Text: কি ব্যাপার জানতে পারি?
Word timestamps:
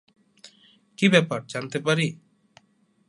কি 0.99 1.05
ব্যাপার 1.09 1.39
জানতে 1.47 1.77
পারি? 1.79 2.07